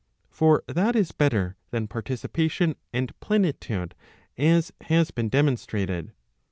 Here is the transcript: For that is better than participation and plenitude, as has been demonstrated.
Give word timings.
For 0.31 0.63
that 0.67 0.95
is 0.95 1.11
better 1.11 1.57
than 1.69 1.87
participation 1.87 2.75
and 2.91 3.13
plenitude, 3.19 3.93
as 4.35 4.73
has 4.85 5.11
been 5.11 5.29
demonstrated. 5.29 6.11